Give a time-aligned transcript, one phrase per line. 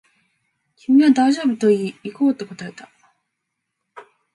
[0.77, 2.89] 君は大丈夫と言い、行こうと答えた